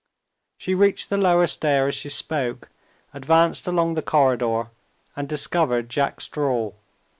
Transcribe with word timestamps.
She 0.57 0.73
reached 0.73 1.11
the 1.11 1.17
lower 1.17 1.45
stair 1.45 1.85
as 1.87 1.93
she 1.93 2.09
spoke 2.09 2.69
advanced 3.13 3.67
along 3.67 3.93
the 3.93 4.01
corridor 4.01 4.71
and 5.15 5.29
discovered 5.29 5.89
Jack 5.89 6.21
Straw. 6.21 6.71